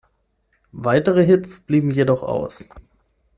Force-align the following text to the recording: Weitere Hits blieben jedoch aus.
Weitere 0.73 1.23
Hits 1.25 1.59
blieben 1.59 1.91
jedoch 1.91 2.23
aus. 2.23 2.67